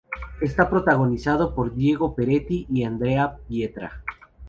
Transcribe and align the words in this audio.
Está 0.41 0.67
protagonizado 0.67 1.53
por 1.53 1.75
Diego 1.75 2.15
Peretti 2.15 2.65
y 2.71 2.83
Andrea 2.85 3.37
Pietra. 3.47 4.01